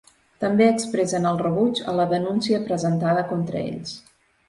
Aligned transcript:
També 0.43 0.69
expressen 0.75 1.27
el 1.33 1.37
rebuig 1.43 1.83
a 1.93 1.95
la 2.01 2.09
denúncia 2.17 2.65
presentada 2.73 3.29
contra 3.35 3.65
ells. 3.71 3.97